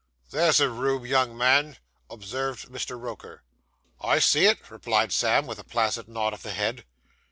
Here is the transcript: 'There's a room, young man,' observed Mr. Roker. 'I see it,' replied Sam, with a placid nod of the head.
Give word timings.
'There's 0.31 0.59
a 0.59 0.67
room, 0.67 1.05
young 1.05 1.37
man,' 1.37 1.77
observed 2.09 2.69
Mr. 2.69 2.99
Roker. 2.99 3.43
'I 4.01 4.17
see 4.17 4.45
it,' 4.47 4.71
replied 4.71 5.11
Sam, 5.11 5.45
with 5.45 5.59
a 5.59 5.63
placid 5.63 6.07
nod 6.07 6.33
of 6.33 6.41
the 6.41 6.53
head. 6.53 6.85